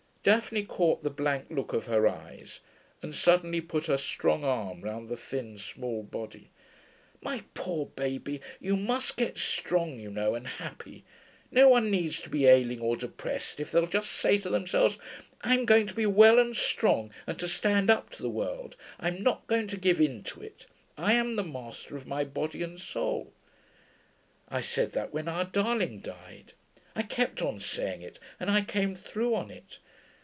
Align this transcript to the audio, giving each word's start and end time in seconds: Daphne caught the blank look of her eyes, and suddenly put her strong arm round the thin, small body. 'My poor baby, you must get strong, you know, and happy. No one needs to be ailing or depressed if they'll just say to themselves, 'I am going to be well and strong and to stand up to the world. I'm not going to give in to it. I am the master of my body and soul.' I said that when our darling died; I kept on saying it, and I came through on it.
Daphne 0.23 0.63
caught 0.65 1.01
the 1.01 1.09
blank 1.09 1.47
look 1.49 1.73
of 1.73 1.87
her 1.87 2.07
eyes, 2.07 2.59
and 3.01 3.15
suddenly 3.15 3.59
put 3.59 3.87
her 3.87 3.97
strong 3.97 4.43
arm 4.43 4.81
round 4.81 5.09
the 5.09 5.17
thin, 5.17 5.57
small 5.57 6.03
body. 6.03 6.51
'My 7.23 7.43
poor 7.55 7.87
baby, 7.87 8.39
you 8.59 8.77
must 8.77 9.17
get 9.17 9.39
strong, 9.39 9.99
you 9.99 10.11
know, 10.11 10.35
and 10.35 10.45
happy. 10.45 11.03
No 11.49 11.69
one 11.69 11.89
needs 11.89 12.21
to 12.21 12.29
be 12.29 12.45
ailing 12.45 12.81
or 12.81 12.95
depressed 12.95 13.59
if 13.59 13.71
they'll 13.71 13.87
just 13.87 14.11
say 14.11 14.37
to 14.37 14.49
themselves, 14.51 14.99
'I 15.41 15.53
am 15.55 15.65
going 15.65 15.87
to 15.87 15.95
be 15.95 16.05
well 16.05 16.37
and 16.37 16.55
strong 16.55 17.09
and 17.25 17.39
to 17.39 17.47
stand 17.47 17.89
up 17.89 18.11
to 18.11 18.21
the 18.21 18.29
world. 18.29 18.75
I'm 18.99 19.23
not 19.23 19.47
going 19.47 19.65
to 19.69 19.75
give 19.77 19.99
in 19.99 20.21
to 20.25 20.43
it. 20.43 20.67
I 20.99 21.13
am 21.13 21.35
the 21.35 21.43
master 21.43 21.97
of 21.97 22.05
my 22.05 22.25
body 22.25 22.61
and 22.61 22.79
soul.' 22.79 23.33
I 24.49 24.61
said 24.61 24.91
that 24.91 25.11
when 25.15 25.27
our 25.27 25.45
darling 25.45 25.99
died; 25.99 26.53
I 26.95 27.01
kept 27.01 27.41
on 27.41 27.59
saying 27.59 28.03
it, 28.03 28.19
and 28.39 28.51
I 28.51 28.61
came 28.61 28.95
through 28.95 29.33
on 29.33 29.49
it. 29.49 29.79